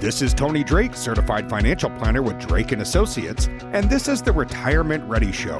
[0.00, 4.30] This is Tony Drake, certified financial planner with Drake and Associates, and this is the
[4.30, 5.58] Retirement Ready Show.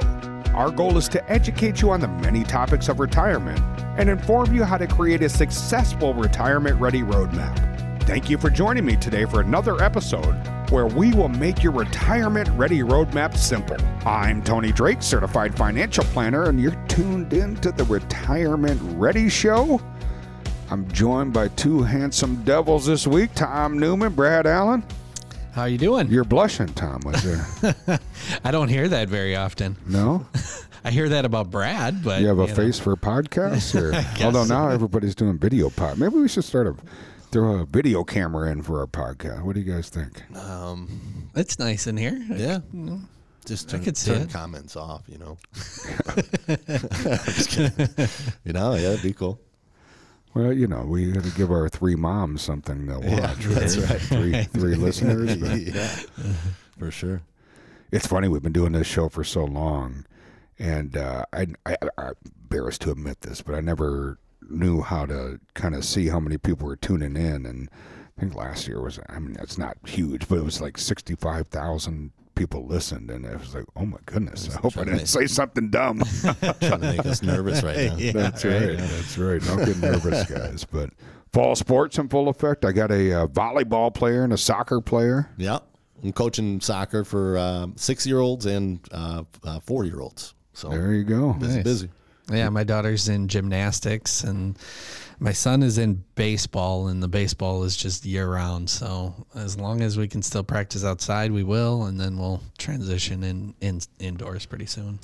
[0.53, 3.59] Our goal is to educate you on the many topics of retirement
[3.97, 8.03] and inform you how to create a successful retirement ready roadmap.
[8.03, 10.33] Thank you for joining me today for another episode
[10.69, 13.75] where we will make your retirement ready roadmap simple.
[14.07, 19.81] I'm Tony Drake, certified financial planner, and you're tuned in to the Retirement Ready Show.
[20.71, 24.83] I'm joined by two handsome devils this week Tom Newman, Brad Allen.
[25.53, 26.07] How you doing?
[26.09, 27.01] You're blushing, Tom.
[27.03, 27.99] Was there?
[28.43, 29.75] I don't hear that very often.
[29.87, 30.25] No?
[30.83, 32.53] I hear that about Brad, but You have a know.
[32.55, 33.73] face for podcasts?
[34.21, 34.53] Or, although so.
[34.53, 35.97] now everybody's doing video pod.
[35.97, 36.75] Maybe we should start a
[37.31, 39.43] throw a video camera in for our podcast.
[39.43, 40.23] What do you guys think?
[40.37, 42.17] Um, It's nice in here.
[42.29, 42.59] yeah.
[43.45, 45.37] Just turn, could see turn comments off, you know.
[47.25, 47.87] Just kidding.
[48.45, 49.39] you know, yeah, it'd be cool.
[50.33, 53.45] Well, you know, we got to give our three moms something to watch.
[53.45, 53.99] Yeah, that's right.
[54.01, 55.35] Three, three listeners.
[55.37, 55.87] Yeah,
[56.77, 57.21] for sure.
[57.91, 58.27] it's funny.
[58.27, 60.05] We've been doing this show for so long,
[60.59, 62.13] and uh, I, I, I'm
[62.43, 64.19] embarrassed to admit this, but I never
[64.49, 67.45] knew how to kind of see how many people were tuning in.
[67.45, 67.69] And
[68.17, 72.11] I think last year was, I mean, it's not huge, but it was like 65,000
[72.39, 73.11] people listened.
[73.11, 75.99] And it was like, oh my goodness, I hope I didn't say something dumb.
[76.21, 77.95] Trying to make us nervous right now.
[78.13, 78.77] That's right.
[78.77, 79.41] That's right.
[79.43, 80.63] Don't get nervous, guys.
[80.65, 80.89] But
[81.33, 82.63] fall sports in full effect.
[82.63, 85.29] I got a uh, volleyball player and a soccer player.
[85.37, 85.59] Yeah.
[86.01, 90.33] I'm coaching soccer for uh, six year olds and uh, uh, four year olds.
[90.53, 91.33] So There you go.
[91.33, 91.63] busy, Nice.
[91.63, 91.89] busy.
[92.31, 94.57] Yeah, my daughter's in gymnastics and
[95.19, 98.69] my son is in baseball and the baseball is just year round.
[98.69, 103.23] So as long as we can still practice outside, we will and then we'll transition
[103.23, 104.99] in, in indoors pretty soon.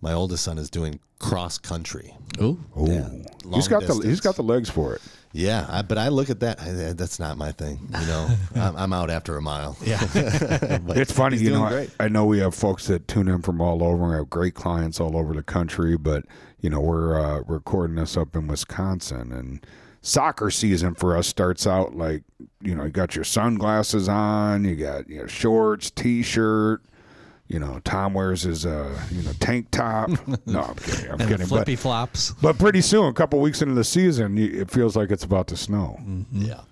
[0.00, 2.14] My oldest son is doing cross country.
[2.40, 2.58] Ooh.
[2.76, 4.20] Oh, Yeah, he's long got the he's distance.
[4.20, 5.02] got the legs for it.
[5.32, 6.60] Yeah, I, but I look at that.
[6.62, 7.78] I, that's not my thing.
[8.00, 9.76] You know, I'm, I'm out after a mile.
[9.84, 10.00] Yeah.
[10.96, 11.64] It's funny, you know.
[11.64, 11.88] I.
[12.00, 14.02] I know we have folks that tune in from all over.
[14.04, 16.24] and We have great clients all over the country, but
[16.66, 19.64] you know we're uh, recording this up in Wisconsin, and
[20.02, 22.24] soccer season for us starts out like
[22.60, 26.82] you know you got your sunglasses on, you got you know shorts, t-shirt.
[27.46, 30.10] You know, Tom wears his uh, you know tank top.
[30.46, 31.04] No, I'm kidding.
[31.06, 31.38] I'm And the kidding.
[31.38, 32.32] But, flippy flops.
[32.42, 35.56] but pretty soon, a couple weeks into the season, it feels like it's about to
[35.56, 36.00] snow.
[36.32, 36.62] Yeah,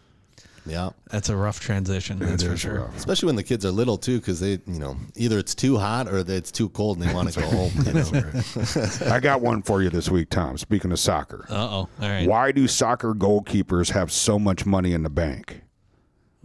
[0.66, 0.90] yeah.
[1.10, 2.18] That's a rough transition.
[2.18, 2.80] That's for sure.
[2.80, 2.96] rough.
[2.96, 6.08] Especially when the kids are little too, because they, you know, either it's too hot
[6.08, 7.72] or it's too cold and they want to go home.
[7.84, 9.10] You know?
[9.14, 10.56] I got one for you this week, Tom.
[10.58, 11.46] Speaking of soccer.
[11.48, 11.76] Uh oh.
[11.76, 12.28] All right.
[12.28, 15.62] Why do soccer goalkeepers have so much money in the bank?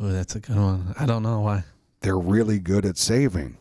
[0.02, 0.94] Ooh, that's a good one.
[1.00, 1.63] I don't know why.
[2.01, 3.57] They're really good at saving.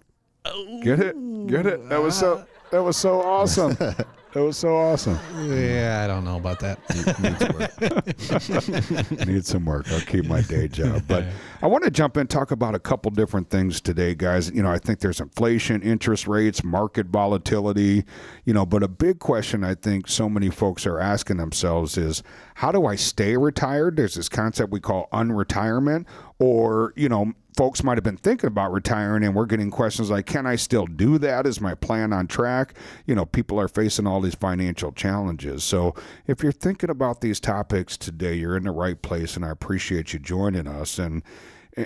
[0.82, 1.46] Get it?
[1.46, 1.88] Get it?
[1.88, 3.76] That was so that was so awesome.
[4.32, 5.18] that was so awesome.
[5.36, 6.78] Yeah, I don't know about that.
[9.26, 9.90] Need some work.
[9.90, 11.04] I'll keep my day job.
[11.08, 11.24] But
[11.62, 14.50] I want to jump in and talk about a couple different things today, guys.
[14.50, 18.04] You know, I think there's inflation, interest rates, market volatility,
[18.44, 22.22] you know, but a big question I think so many folks are asking themselves is
[22.56, 23.96] how do I stay retired?
[23.96, 26.06] There's this concept we call unretirement,
[26.38, 30.26] or, you know, folks might have been thinking about retiring and we're getting questions like
[30.26, 31.44] can i still do that?
[31.44, 32.74] Is my plan on track?
[33.04, 35.64] You know people are facing all these financial challenges.
[35.64, 35.96] So
[36.28, 40.12] if you're thinking about these topics today you're in the right place and i appreciate
[40.12, 41.00] you joining us.
[41.00, 41.24] And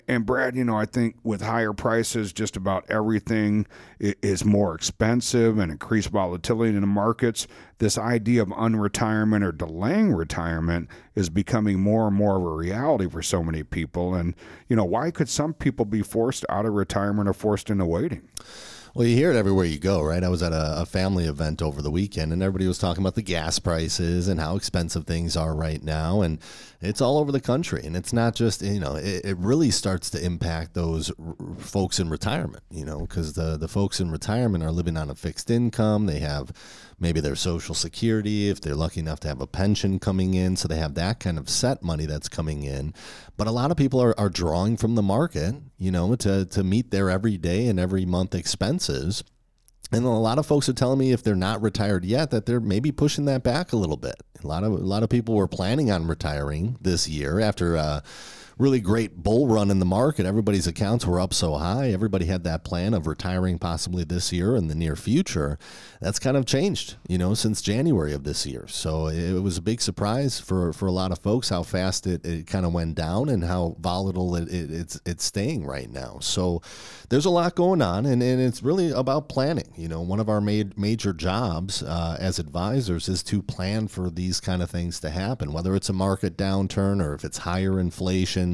[0.08, 3.66] and Brad, you know, I think with higher prices, just about everything
[3.98, 7.46] is more expensive and increased volatility in the markets.
[7.78, 13.08] This idea of unretirement or delaying retirement is becoming more and more of a reality
[13.08, 14.14] for so many people.
[14.14, 14.34] And,
[14.68, 18.22] you know, why could some people be forced out of retirement or forced into waiting?
[18.94, 20.22] Well, you hear it everywhere you go, right?
[20.22, 23.14] I was at a, a family event over the weekend, and everybody was talking about
[23.14, 26.38] the gas prices and how expensive things are right now, and
[26.82, 27.80] it's all over the country.
[27.86, 32.00] And it's not just you know, it, it really starts to impact those r- folks
[32.00, 35.50] in retirement, you know, because the the folks in retirement are living on a fixed
[35.50, 36.04] income.
[36.04, 36.52] They have
[37.02, 40.68] maybe their social security if they're lucky enough to have a pension coming in, so
[40.68, 42.94] they have that kind of set money that's coming in.
[43.36, 46.64] But a lot of people are, are drawing from the market, you know, to to
[46.64, 49.24] meet their everyday and every month expenses.
[49.90, 52.60] And a lot of folks are telling me if they're not retired yet that they're
[52.60, 54.16] maybe pushing that back a little bit.
[54.42, 58.02] A lot of a lot of people were planning on retiring this year after a
[58.62, 60.24] really great bull run in the market.
[60.24, 61.90] Everybody's accounts were up so high.
[61.90, 65.58] Everybody had that plan of retiring possibly this year in the near future.
[66.00, 68.66] That's kind of changed, you know, since January of this year.
[68.68, 72.24] So it was a big surprise for, for a lot of folks how fast it,
[72.24, 76.18] it kind of went down and how volatile it, it, it's it's staying right now.
[76.20, 76.62] So
[77.08, 79.72] there's a lot going on, and, and it's really about planning.
[79.76, 84.08] You know, one of our ma- major jobs uh, as advisors is to plan for
[84.08, 87.80] these kind of things to happen, whether it's a market downturn or if it's higher
[87.80, 88.51] inflation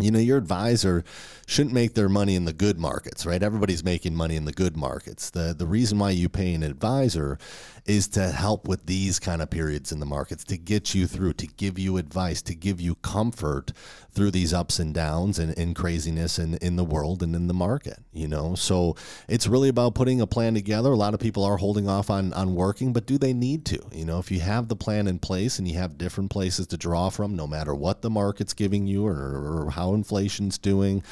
[0.00, 1.04] you know your advisor
[1.46, 3.42] shouldn't make their money in the good markets right?
[3.42, 5.30] Everybody's making money in the good markets.
[5.30, 7.38] The the reason why you pay an advisor
[7.86, 11.34] is to help with these kind of periods in the markets to get you through
[11.34, 13.72] to give you advice to give you comfort
[14.10, 17.54] through these ups and downs and, and craziness in, in the world and in the
[17.54, 18.54] market you know?
[18.54, 18.96] So
[19.28, 20.92] it's really about putting a plan together.
[20.92, 23.78] A lot of people are holding off on on working but do they need to?
[23.92, 26.76] You know if you have the plan in place and you have different places to
[26.76, 31.02] draw from no matter what the market's giving you or, or how inflation's doing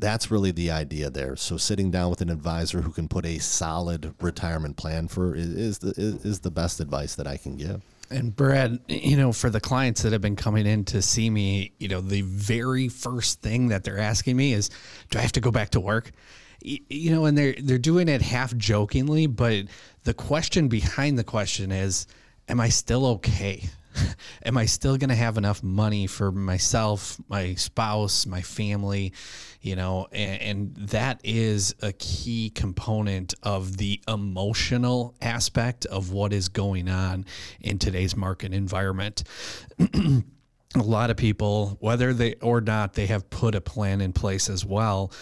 [0.00, 1.36] that's really the idea there.
[1.36, 5.48] So sitting down with an advisor who can put a solid retirement plan for is,
[5.48, 7.82] is the is the best advice that I can give.
[8.10, 11.72] And Brad, you know, for the clients that have been coming in to see me,
[11.78, 14.70] you know, the very first thing that they're asking me is,
[15.10, 16.10] "Do I have to go back to work?"
[16.62, 19.66] You know, and they're they're doing it half jokingly, but
[20.04, 22.06] the question behind the question is,
[22.48, 23.68] "Am I still okay?"
[24.44, 29.12] am I still going to have enough money for myself, my spouse, my family?
[29.60, 36.32] You know, and, and, that is a key component of the emotional aspect of what
[36.32, 37.26] is going on
[37.60, 39.24] in today's market environment.
[40.74, 44.48] a lot of people, whether they or not, they have put a plan in place
[44.48, 45.12] as well.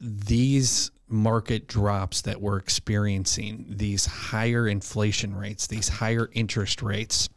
[0.00, 7.28] These market drops that we're experiencing, these higher inflation rates, these higher interest rates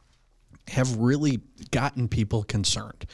[0.69, 3.05] have really gotten people concerned.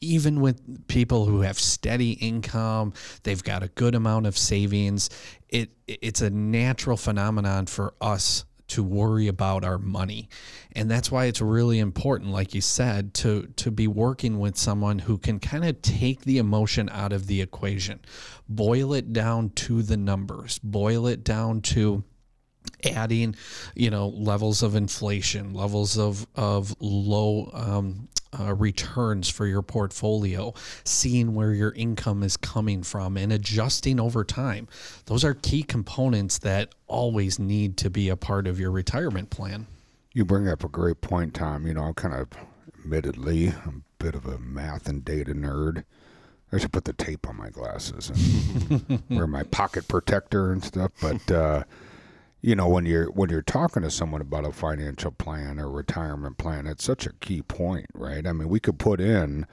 [0.00, 2.92] Even with people who have steady income,
[3.22, 5.10] they've got a good amount of savings.
[5.48, 10.28] It it's a natural phenomenon for us to worry about our money.
[10.72, 14.98] And that's why it's really important like you said to to be working with someone
[14.98, 18.00] who can kind of take the emotion out of the equation.
[18.48, 20.58] Boil it down to the numbers.
[20.60, 22.04] Boil it down to
[22.84, 23.34] adding,
[23.74, 28.08] you know, levels of inflation, levels of of low um,
[28.38, 30.52] uh, returns for your portfolio,
[30.84, 34.68] seeing where your income is coming from, and adjusting over time.
[35.06, 39.66] Those are key components that always need to be a part of your retirement plan.
[40.12, 41.66] You bring up a great point, Tom.
[41.66, 42.28] You know, I'm kind of,
[42.78, 45.84] admittedly, a bit of a math and data nerd.
[46.52, 50.92] I should put the tape on my glasses and wear my pocket protector and stuff,
[51.00, 51.30] but.
[51.30, 51.64] Uh,
[52.44, 56.36] you know when you're when you're talking to someone about a financial plan or retirement
[56.36, 58.26] plan it's such a key point right?
[58.26, 59.46] I mean we could put in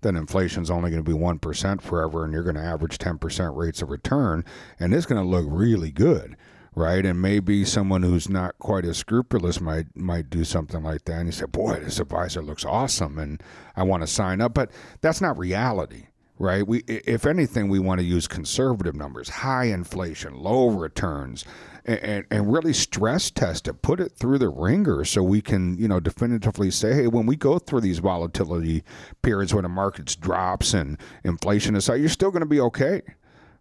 [0.00, 3.80] that inflation's only going to be 1% forever and you're going to average 10% rates
[3.80, 4.44] of return
[4.80, 6.36] and it's going to look really good
[6.74, 7.06] right?
[7.06, 11.26] And maybe someone who's not quite as scrupulous might might do something like that and
[11.26, 13.40] you say boy this advisor looks awesome and
[13.76, 16.08] i want to sign up but that's not reality
[16.42, 16.66] right?
[16.66, 21.44] We, if anything, we want to use conservative numbers, high inflation, low returns,
[21.84, 25.86] and, and really stress test it, put it through the wringer so we can, you
[25.86, 28.82] know, definitively say, hey, when we go through these volatility
[29.22, 33.02] periods when the markets drops and inflation is high, you're still going to be okay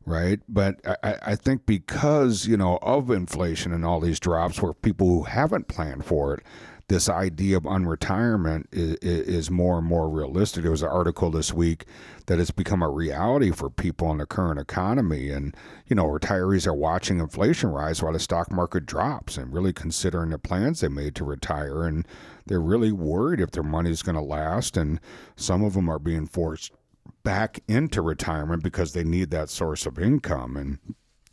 [0.05, 0.39] right?
[0.47, 5.07] But I, I, think because you know of inflation and all these drops, where people
[5.07, 6.43] who haven't planned for it,
[6.87, 10.63] this idea of unretirement is, is more and more realistic.
[10.63, 11.85] There was an article this week
[12.25, 15.55] that it's become a reality for people in the current economy, and
[15.87, 20.31] you know retirees are watching inflation rise while the stock market drops, and really considering
[20.31, 22.07] the plans they made to retire, and
[22.47, 24.99] they're really worried if their money is going to last, and
[25.35, 26.73] some of them are being forced
[27.23, 30.79] back into retirement because they need that source of income and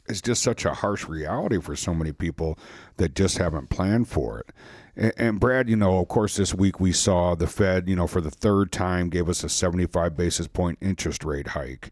[0.09, 2.59] it's just such a harsh reality for so many people
[2.97, 5.15] that just haven't planned for it.
[5.17, 8.21] And, Brad, you know, of course, this week we saw the Fed, you know, for
[8.21, 11.91] the third time gave us a 75 basis point interest rate hike.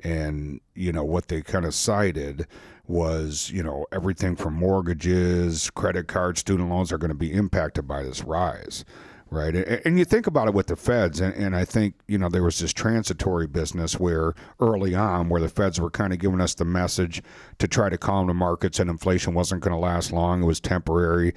[0.00, 2.46] And, you know, what they kind of cited
[2.86, 7.88] was, you know, everything from mortgages, credit cards, student loans are going to be impacted
[7.88, 8.84] by this rise
[9.34, 9.54] right?
[9.54, 12.42] And you think about it with the feds, and, and, I think you know there
[12.42, 16.54] was this transitory business where early on, where the feds were kind of giving us
[16.54, 17.22] the message
[17.58, 20.60] to try to calm the markets, and inflation wasn't going to last long; it was
[20.60, 21.34] temporary,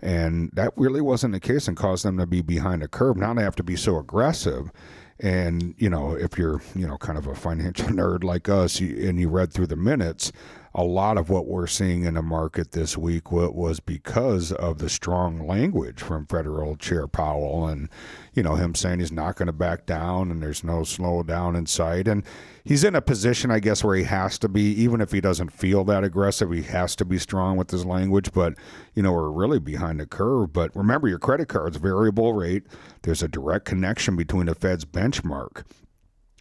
[0.00, 3.16] and that really wasn't the case, and caused them to be behind the curve.
[3.16, 4.70] Now they have to be so aggressive.
[5.20, 9.08] And you know, if you're you know kind of a financial nerd like us, you,
[9.08, 10.32] and you read through the minutes,
[10.74, 14.88] a lot of what we're seeing in the market this week was because of the
[14.88, 17.88] strong language from Federal Chair Powell and
[18.34, 21.66] you know him saying he's not going to back down and there's no slowdown in
[21.66, 22.06] sight.
[22.06, 22.22] And
[22.64, 25.52] he's in a position I guess where he has to be even if he doesn't
[25.52, 28.32] feel that aggressive he has to be strong with his language.
[28.32, 28.54] But
[28.94, 30.52] you know we're really behind the curve.
[30.52, 32.64] But remember your credit card's variable rate.
[33.02, 35.64] There's a direct connection between the Fed's benchmark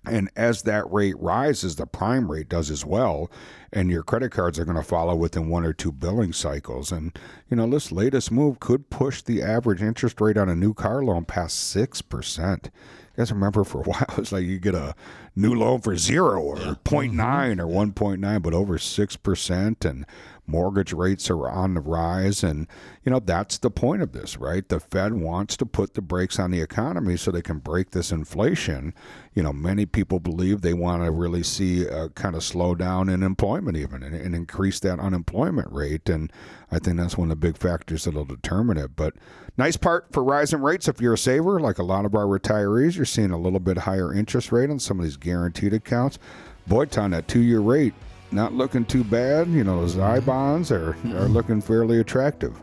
[0.10, 3.30] And as that rate rises, the prime rate does as well.
[3.72, 6.92] And your credit cards are going to follow within one or two billing cycles.
[6.92, 7.18] And,
[7.50, 11.04] you know, this latest move could push the average interest rate on a new car
[11.04, 12.66] loan past 6%.
[12.66, 12.72] You
[13.18, 14.96] guys remember for a while, it's like you get a
[15.36, 16.74] new loan for zero or yeah.
[16.86, 17.60] 0.9 mm-hmm.
[17.62, 19.86] or 1.9, but over 6%.
[19.90, 20.06] And
[20.48, 22.44] mortgage rates are on the rise.
[22.44, 22.68] And,
[23.04, 24.68] you know, that's the point of this, right?
[24.68, 28.12] The Fed wants to put the brakes on the economy so they can break this
[28.12, 28.94] inflation.
[29.34, 33.22] You know, many people believe they want to really see a kind of slowdown in
[33.24, 36.10] employment, even and, and increase that unemployment rate.
[36.10, 36.32] And
[36.72, 38.96] I think that's one of the big factors that'll determine it.
[38.96, 39.16] But
[39.58, 42.96] nice part for rising rates if you're a saver, like a lot of our retirees,
[42.96, 46.18] you're seeing a little bit higher interest rate on some of these guaranteed accounts.
[46.66, 47.94] Boy, Tom, that two year rate
[48.32, 49.48] not looking too bad.
[49.50, 52.62] You know, those I bonds are, are looking fairly attractive.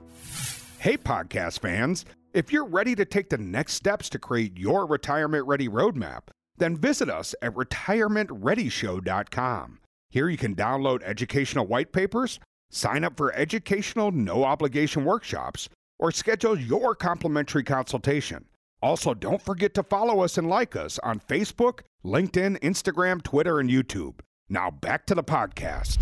[0.79, 2.05] Hey, podcast fans.
[2.33, 6.23] If you're ready to take the next steps to create your retirement ready roadmap,
[6.57, 9.79] then visit us at retirementreadyshow.com.
[10.11, 12.39] Here you can download educational white papers,
[12.71, 15.69] sign up for educational no obligation workshops,
[15.99, 18.45] or schedule your complimentary consultation.
[18.83, 23.71] Also, don't forget to follow us and like us on Facebook, LinkedIn, Instagram, Twitter, and
[23.71, 24.17] YouTube.
[24.51, 25.99] Now back to the podcast.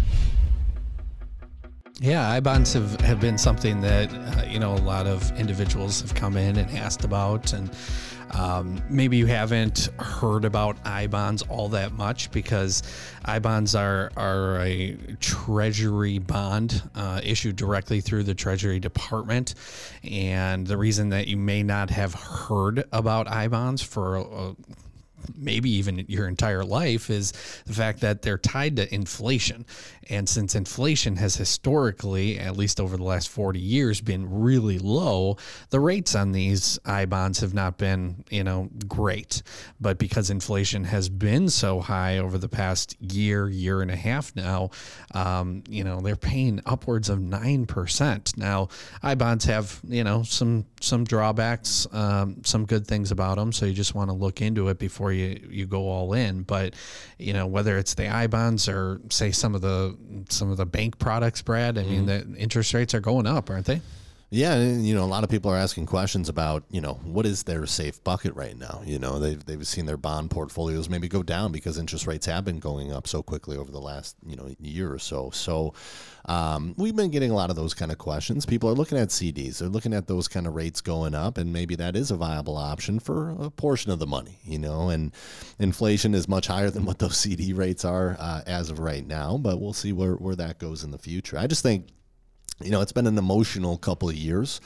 [2.00, 6.00] Yeah, I bonds have, have been something that uh, you know a lot of individuals
[6.00, 7.70] have come in and asked about, and
[8.32, 12.82] um, maybe you haven't heard about I bonds all that much because
[13.24, 19.54] I bonds are are a Treasury bond uh, issued directly through the Treasury Department,
[20.02, 24.56] and the reason that you may not have heard about I bonds for a,
[25.36, 27.32] maybe even your entire life is
[27.66, 29.66] the fact that they're tied to inflation.
[30.10, 35.36] And since inflation has historically, at least over the last 40 years, been really low,
[35.70, 39.42] the rates on these I bonds have not been, you know, great.
[39.80, 44.34] But because inflation has been so high over the past year, year and a half
[44.34, 44.70] now,
[45.14, 48.36] um, you know, they're paying upwards of 9%.
[48.36, 48.68] Now,
[49.02, 53.52] I bonds have, you know, some some drawbacks, um, some good things about them.
[53.52, 56.42] So you just want to look into it before you, you go all in.
[56.42, 56.74] But,
[57.18, 59.60] you know, whether it's the I bonds or say some of
[59.92, 61.78] the some of the bank products, Brad.
[61.78, 62.32] I mean, mm-hmm.
[62.32, 63.80] the interest rates are going up, aren't they?
[64.34, 67.26] Yeah, and, you know, a lot of people are asking questions about, you know, what
[67.26, 68.80] is their safe bucket right now?
[68.82, 72.42] You know, they've, they've seen their bond portfolios maybe go down because interest rates have
[72.42, 75.28] been going up so quickly over the last, you know, year or so.
[75.28, 75.74] So
[76.24, 78.46] um, we've been getting a lot of those kind of questions.
[78.46, 81.52] People are looking at CDs, they're looking at those kind of rates going up, and
[81.52, 85.12] maybe that is a viable option for a portion of the money, you know, and
[85.58, 89.36] inflation is much higher than what those CD rates are uh, as of right now,
[89.36, 91.36] but we'll see where, where that goes in the future.
[91.36, 91.88] I just think
[92.64, 94.60] you know, it's been an emotional couple of years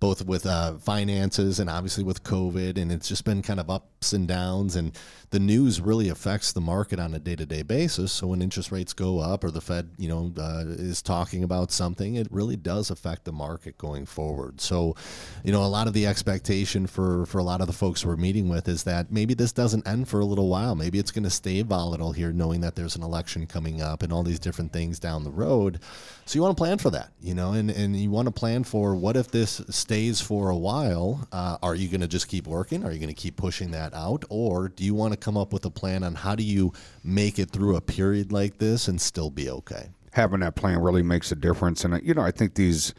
[0.00, 2.78] both with uh, finances and obviously with COVID.
[2.78, 4.76] And it's just been kind of ups and downs.
[4.76, 4.92] And
[5.30, 8.12] the news really affects the market on a day to day basis.
[8.12, 11.72] So when interest rates go up or the Fed, you know, uh, is talking about
[11.72, 14.60] something, it really does affect the market going forward.
[14.60, 14.94] So,
[15.44, 18.16] you know, a lot of the expectation for, for a lot of the folks we're
[18.16, 20.74] meeting with is that maybe this doesn't end for a little while.
[20.74, 24.12] Maybe it's going to stay volatile here, knowing that there's an election coming up and
[24.12, 25.80] all these different things down the road.
[26.24, 28.62] So you want to plan for that, you know, and, and you want to plan
[28.62, 32.46] for what if this stays for a while, uh, are you going to just keep
[32.46, 32.84] working?
[32.84, 34.24] Are you going to keep pushing that out?
[34.28, 36.72] Or do you want to come up with a plan on how do you
[37.04, 39.88] make it through a period like this and still be okay?
[40.12, 41.84] Having that plan really makes a difference.
[41.84, 42.94] And, you know, I think these.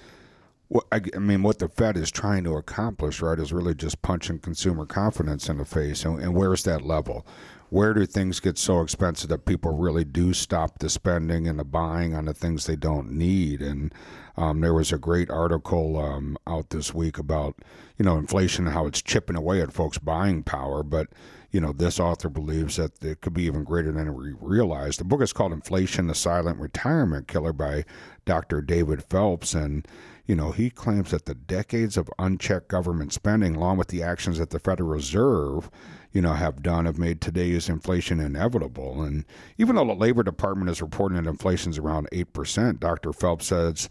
[0.91, 4.85] I mean, what the Fed is trying to accomplish, right, is really just punching consumer
[4.85, 6.05] confidence in the face.
[6.05, 7.25] And, and where's that level?
[7.69, 11.63] where do things get so expensive that people really do stop the spending and the
[11.63, 13.61] buying on the things they don't need?
[13.61, 13.93] And
[14.38, 17.55] um, there was a great article um, out this week about
[17.97, 21.09] you know inflation and how it's chipping away at folks' buying power, but
[21.51, 24.97] you know, this author believes that it could be even greater than we realize.
[24.97, 27.85] The book is called Inflation, the Silent Retirement Killer by
[28.25, 28.61] Dr.
[28.61, 29.55] David Phelps.
[29.55, 29.88] And,
[30.29, 34.38] you know, he claims that the decades of unchecked government spending, along with the actions
[34.38, 35.71] that the Federal Reserve
[36.12, 39.01] you know, have done have made today's inflation inevitable.
[39.01, 39.25] And
[39.57, 43.12] even though the Labor Department is reporting that inflation is around 8%, Dr.
[43.12, 43.89] Phelps says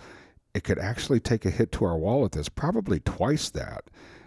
[0.54, 3.84] it could actually take a hit to our wallet that's probably twice that.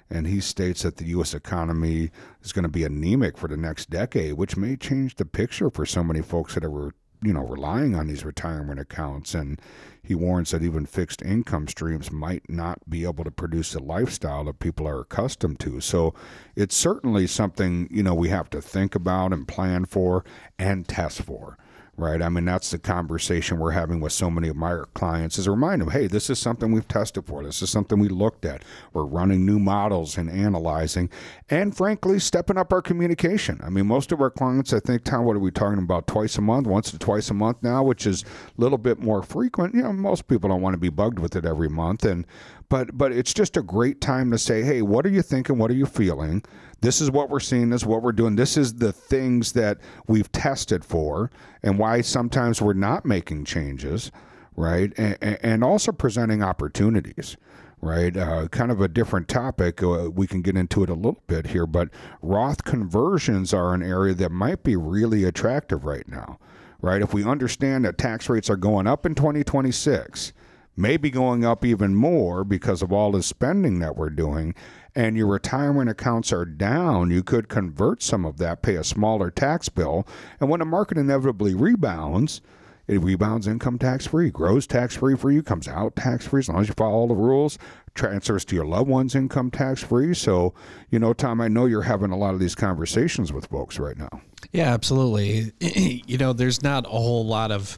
[0.09, 1.33] And he states that the U.S.
[1.33, 5.69] economy is going to be anemic for the next decade, which may change the picture
[5.69, 6.91] for so many folks that are
[7.23, 9.33] you know, relying on these retirement accounts.
[9.33, 9.61] And
[10.03, 14.45] he warns that even fixed income streams might not be able to produce a lifestyle
[14.45, 15.79] that people are accustomed to.
[15.81, 16.13] So
[16.55, 20.25] it's certainly something, you know, we have to think about and plan for
[20.57, 21.57] and test for
[22.01, 22.21] right?
[22.21, 25.51] I mean, that's the conversation we're having with so many of my clients is a
[25.51, 27.43] reminder them, hey, this is something we've tested for.
[27.43, 28.63] This is something we looked at.
[28.93, 31.09] We're running new models and analyzing,
[31.49, 33.59] and frankly, stepping up our communication.
[33.63, 36.07] I mean, most of our clients, I think, Tom, what are we talking about?
[36.07, 39.23] Twice a month, once to twice a month now, which is a little bit more
[39.23, 39.75] frequent.
[39.75, 42.25] You know, most people don't want to be bugged with it every month, and
[42.69, 45.57] but but it's just a great time to say, hey, what are you thinking?
[45.57, 46.43] What are you feeling?
[46.81, 47.69] This is what we're seeing.
[47.69, 48.35] This is what we're doing.
[48.35, 51.31] This is the things that we've tested for,
[51.63, 54.11] and why sometimes we're not making changes,
[54.55, 54.91] right?
[54.97, 57.37] And, and also presenting opportunities
[57.81, 58.15] right?
[58.15, 59.81] Uh, kind of a different topic.
[59.81, 61.89] Uh, we can get into it a little bit here, but
[62.21, 66.39] Roth conversions are an area that might be really attractive right now,
[66.81, 67.01] right?
[67.01, 70.31] If we understand that tax rates are going up in 2026,
[70.77, 74.53] maybe going up even more because of all the spending that we're doing,
[74.95, 79.31] and your retirement accounts are down, you could convert some of that, pay a smaller
[79.31, 80.05] tax bill,
[80.39, 82.41] and when the market inevitably rebounds,
[82.87, 86.49] it rebounds income tax free, grows tax free for you, comes out tax free as
[86.49, 87.57] long as you follow all the rules,
[87.95, 90.13] transfers to your loved ones income tax free.
[90.13, 90.53] So,
[90.89, 93.97] you know, Tom, I know you're having a lot of these conversations with folks right
[93.97, 94.21] now.
[94.51, 95.53] Yeah, absolutely.
[96.05, 97.77] you know, there's not a whole lot of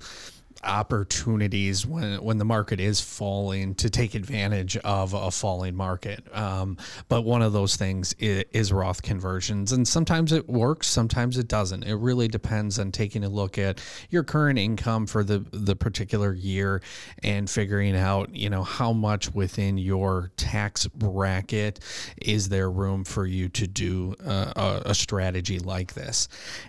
[0.63, 6.23] opportunities when when the market is falling to take advantage of a falling market.
[6.35, 6.77] Um,
[7.09, 11.47] but one of those things is, is, Roth conversions, and sometimes it works, sometimes it
[11.47, 11.83] doesn't.
[11.83, 16.33] It really depends on taking a look at your current income for the the particular
[16.33, 16.81] year
[17.23, 21.79] and figuring out you know how much within your tax bracket
[22.21, 26.27] is there room for you to do a, a strategy like this.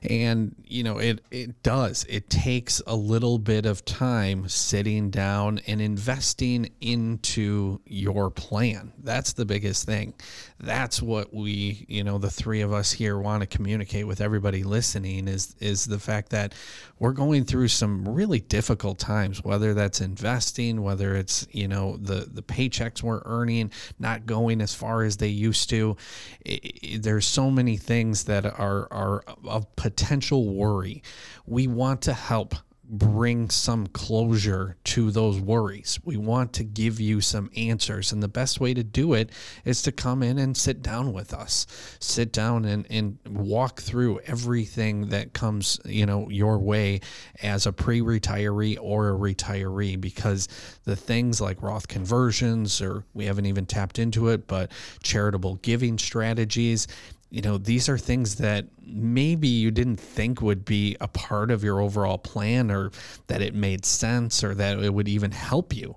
[0.09, 2.05] And you know it it does.
[2.09, 8.93] It takes a little bit of time sitting down and investing into your plan.
[9.03, 10.15] That's the biggest thing.
[10.59, 14.63] That's what we, you know, the three of us here want to communicate with everybody
[14.63, 16.55] listening is is the fact that
[16.99, 22.29] we're going through some really difficult times, whether that's investing, whether it's, you know, the
[22.31, 25.97] the paychecks we're earning not going as far as they used to.
[26.45, 31.03] It, it, there's so many things that are are of potential worry.
[31.47, 32.55] We want to help
[32.89, 35.99] bring some closure to those worries.
[36.05, 38.13] We want to give you some answers.
[38.13, 39.31] And the best way to do it
[39.65, 41.67] is to come in and sit down with us.
[41.99, 47.01] Sit down and, and walk through everything that comes, you know, your way
[47.43, 50.49] as a pre-retiree or a retiree because
[50.85, 54.71] the things like Roth conversions or we haven't even tapped into it, but
[55.03, 56.87] charitable giving strategies,
[57.35, 61.65] you know, these are things that maybe you didn't think would be a part of
[61.65, 62.93] your overall plan or
[63.27, 65.97] that it made sense or that it would even help you.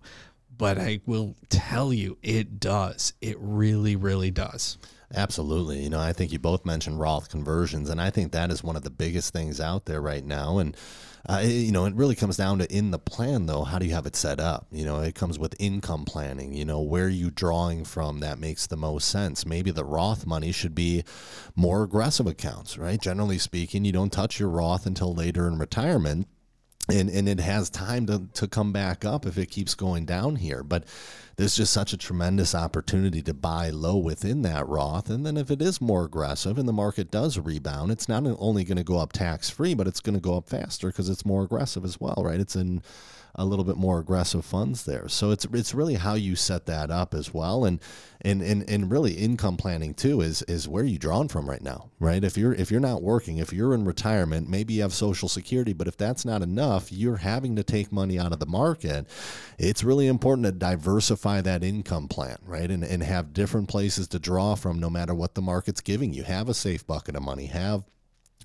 [0.57, 3.13] But I will tell you, it does.
[3.21, 4.79] It really, really does.
[5.15, 5.83] Absolutely.
[5.83, 8.75] You know, I think you both mentioned Roth conversions, and I think that is one
[8.75, 10.57] of the biggest things out there right now.
[10.57, 10.75] And
[11.29, 13.93] uh, you know, it really comes down to in the plan, though, how do you
[13.93, 14.67] have it set up?
[14.71, 16.53] You know, it comes with income planning.
[16.53, 19.45] You know, where are you drawing from that makes the most sense?
[19.45, 21.03] Maybe the Roth money should be
[21.55, 23.01] more aggressive accounts, right?
[23.01, 26.27] Generally speaking, you don't touch your Roth until later in retirement
[26.89, 30.35] and and it has time to to come back up if it keeps going down
[30.37, 30.85] here but
[31.37, 35.07] there's just such a tremendous opportunity to buy low within that Roth.
[35.07, 38.63] And then if it is more aggressive and the market does rebound, it's not only
[38.63, 41.27] going to go up tax free, but it's going to go up faster because it's
[41.27, 42.39] more aggressive as well, right?
[42.39, 42.81] It's in
[43.37, 45.07] a little bit more aggressive funds there.
[45.07, 47.79] So it's it's really how you set that up as well, and
[48.21, 51.91] and and, and really income planning too is is where you drawn from right now,
[51.99, 52.23] right?
[52.23, 55.73] If you're if you're not working, if you're in retirement, maybe you have Social Security,
[55.73, 59.05] but if that's not enough, you're having to take money out of the market.
[59.59, 64.19] It's really important to diversify that income plan, right, and and have different places to
[64.19, 66.23] draw from, no matter what the market's giving you.
[66.23, 67.45] Have a safe bucket of money.
[67.45, 67.83] Have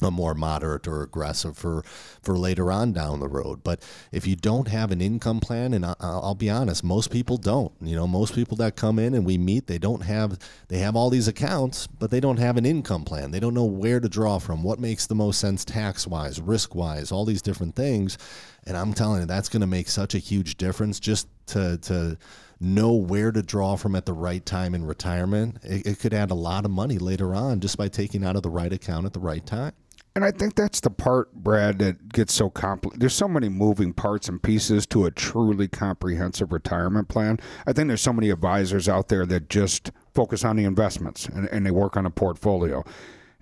[0.04, 1.82] a more moderate or aggressive for
[2.22, 3.62] for later on down the road.
[3.64, 7.36] But if you don't have an income plan, and I, will be honest, most people
[7.36, 7.72] don't.
[7.80, 10.38] You know, most people that come in and we meet, they don't have
[10.68, 13.30] they have all these accounts, but they don't have an income plan.
[13.30, 16.74] They don't know where to draw from, what makes the most sense tax wise, risk
[16.74, 18.18] wise, all these different things.
[18.64, 22.16] And I'm telling you, that's going to make such a huge difference just to to
[22.62, 25.58] know where to draw from at the right time in retirement.
[25.64, 28.42] It, it could add a lot of money later on just by taking out of
[28.42, 29.72] the right account at the right time.
[30.14, 32.98] And I think that's the part, Brad, that gets so complex.
[32.98, 37.38] There's so many moving parts and pieces to a truly comprehensive retirement plan.
[37.66, 41.48] I think there's so many advisors out there that just focus on the investments and,
[41.48, 42.84] and they work on a portfolio.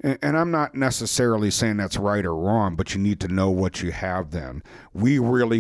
[0.02, 3.82] And, I'm not necessarily saying that's right or wrong, but you need to know what
[3.82, 4.62] you have then.
[4.94, 5.58] We really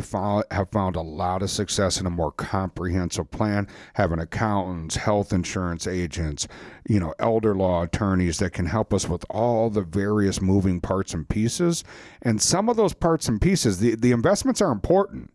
[0.50, 5.86] have found a lot of success in a more comprehensive plan, having accountants, health insurance
[5.86, 6.48] agents,
[6.88, 11.12] you know, elder law attorneys that can help us with all the various moving parts
[11.12, 11.84] and pieces.
[12.22, 15.30] And some of those parts and pieces, the, the investments are important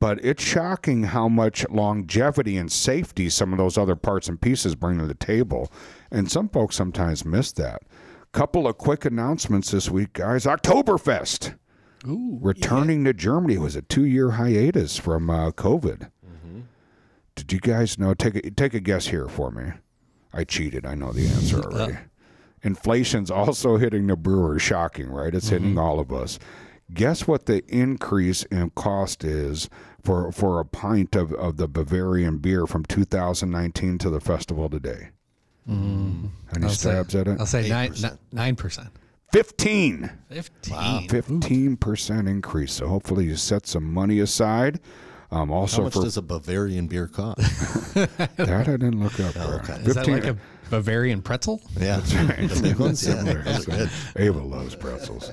[0.00, 4.74] but it's shocking how much longevity and safety some of those other parts and pieces
[4.74, 5.72] bring to the table.
[6.10, 7.82] And some folks sometimes miss that.
[8.34, 10.44] Couple of quick announcements this week, guys.
[10.44, 11.54] Oktoberfest.
[12.08, 16.10] Ooh, Returning to Germany was a two year hiatus from uh, COVID.
[17.36, 18.12] Did you guys know?
[18.12, 19.70] Take a, take a guess here for me.
[20.32, 20.84] I cheated.
[20.84, 21.96] I know the answer already.
[22.64, 24.62] Inflation's also hitting the brewers.
[24.62, 25.32] Shocking, right?
[25.32, 26.40] It's hitting all of us.
[26.92, 29.70] Guess what the increase in cost is
[30.02, 35.10] for for a pint of, of the Bavarian beer from 2019 to the festival today?
[35.68, 36.30] Any
[36.62, 37.28] I'll say- at it?
[37.40, 38.18] I'll say nine 8%.
[38.32, 38.88] nine percent.
[39.32, 40.10] 15.
[40.30, 41.08] Fifteen.
[41.08, 42.72] Fifteen percent increase.
[42.72, 44.78] So hopefully you set some money aside.
[45.32, 47.38] Um, How much for does a Bavarian beer cost?
[47.94, 49.34] that I didn't look up.
[49.34, 49.54] there.
[49.54, 49.72] okay.
[49.82, 50.36] Is that like a
[50.70, 51.60] Bavarian pretzel?
[51.76, 53.00] yeah, the big ones.
[53.00, 53.42] Similar.
[53.42, 53.90] those are good.
[54.14, 55.32] Ava loves pretzels.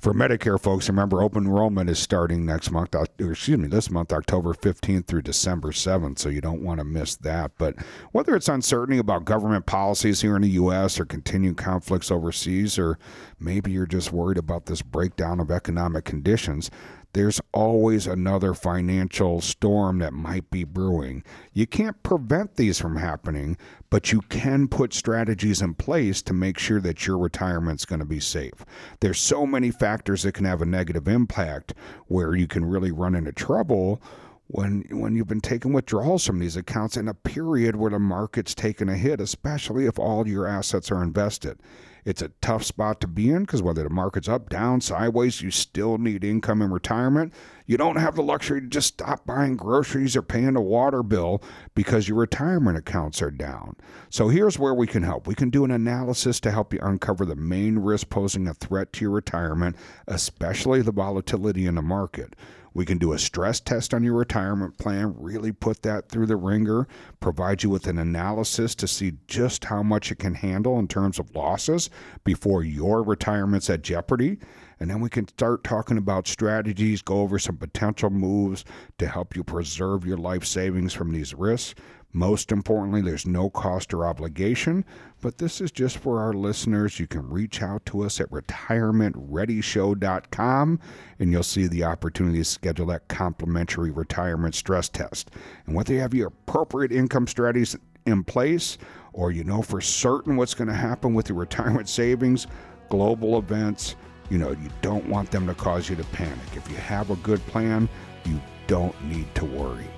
[0.00, 4.54] For Medicare folks, remember open enrollment is starting next month, excuse me, this month, October
[4.54, 7.52] 15th through December 7th, so you don't want to miss that.
[7.58, 7.74] But
[8.10, 10.98] whether it's uncertainty about government policies here in the U.S.
[10.98, 12.98] or continued conflicts overseas, or
[13.38, 16.70] maybe you're just worried about this breakdown of economic conditions,
[17.12, 21.24] there's always another financial storm that might be brewing.
[21.52, 23.56] You can't prevent these from happening,
[23.90, 28.04] but you can put strategies in place to make sure that your retirement's going to
[28.04, 28.64] be safe.
[29.00, 31.74] There's so many factors that can have a negative impact
[32.06, 34.00] where you can really run into trouble
[34.46, 38.54] when when you've been taking withdrawals from these accounts in a period where the market's
[38.54, 41.58] taken a hit, especially if all your assets are invested.
[42.04, 45.50] It's a tough spot to be in because whether the market's up, down, sideways, you
[45.50, 47.32] still need income in retirement.
[47.70, 51.40] You don't have the luxury to just stop buying groceries or paying a water bill
[51.76, 53.76] because your retirement accounts are down.
[54.08, 55.28] So here's where we can help.
[55.28, 58.92] We can do an analysis to help you uncover the main risk posing a threat
[58.94, 59.76] to your retirement,
[60.08, 62.34] especially the volatility in the market.
[62.74, 66.36] We can do a stress test on your retirement plan, really put that through the
[66.36, 66.88] wringer,
[67.20, 71.20] provide you with an analysis to see just how much it can handle in terms
[71.20, 71.88] of losses
[72.24, 74.38] before your retirement's at jeopardy.
[74.80, 78.64] And then we can start talking about strategies, go over some potential moves
[78.98, 81.74] to help you preserve your life savings from these risks.
[82.12, 84.84] Most importantly, there's no cost or obligation,
[85.20, 86.98] but this is just for our listeners.
[86.98, 90.80] You can reach out to us at retirementreadyshow.com
[91.20, 95.30] and you'll see the opportunity to schedule that complimentary retirement stress test.
[95.66, 98.78] And whether you have your appropriate income strategies in place
[99.12, 102.48] or you know for certain what's going to happen with your retirement savings,
[102.88, 103.94] global events,
[104.30, 106.38] you know, you don't want them to cause you to panic.
[106.54, 107.86] If you have a good plan,
[108.24, 109.90] you don't need to worry.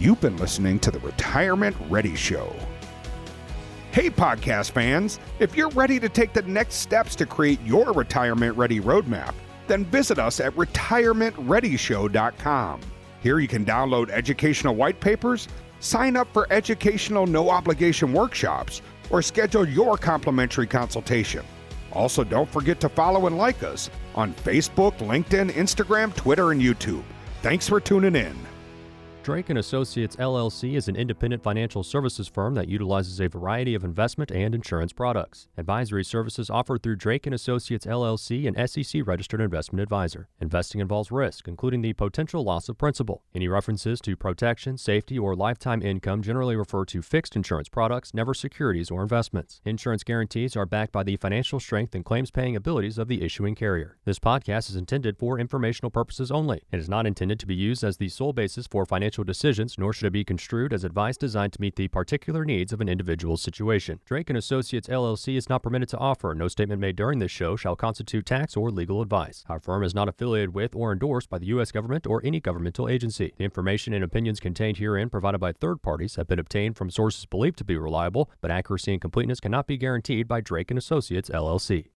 [0.00, 2.52] You've been listening to the Retirement Ready Show.
[3.92, 8.56] Hey, podcast fans, if you're ready to take the next steps to create your retirement
[8.56, 9.34] ready roadmap,
[9.68, 12.80] then visit us at retirementreadyshow.com.
[13.22, 15.48] Here you can download educational white papers,
[15.80, 21.44] sign up for educational no obligation workshops, or schedule your complimentary consultation.
[21.96, 27.02] Also, don't forget to follow and like us on Facebook, LinkedIn, Instagram, Twitter, and YouTube.
[27.40, 28.45] Thanks for tuning in.
[29.26, 33.82] Drake and Associates LLC is an independent financial services firm that utilizes a variety of
[33.82, 35.48] investment and insurance products.
[35.58, 40.28] Advisory services offered through Drake and Associates LLC, an SEC registered investment advisor.
[40.40, 43.24] Investing involves risk, including the potential loss of principal.
[43.34, 48.32] Any references to protection, safety, or lifetime income generally refer to fixed insurance products, never
[48.32, 49.60] securities or investments.
[49.64, 53.56] Insurance guarantees are backed by the financial strength and claims paying abilities of the issuing
[53.56, 53.96] carrier.
[54.04, 56.62] This podcast is intended for informational purposes only.
[56.70, 59.92] It is not intended to be used as the sole basis for financial decisions, nor
[59.92, 63.36] should it be construed as advice designed to meet the particular needs of an individual
[63.36, 64.00] situation.
[64.04, 66.34] Drake and Associates LLC is not permitted to offer.
[66.34, 69.44] No statement made during this show shall constitute tax or legal advice.
[69.48, 71.72] Our firm is not affiliated with or endorsed by the U.S.
[71.72, 73.32] government or any governmental agency.
[73.36, 77.26] The information and opinions contained herein provided by third parties have been obtained from sources
[77.26, 81.30] believed to be reliable, but accuracy and completeness cannot be guaranteed by Drake and Associates
[81.30, 81.86] LLC.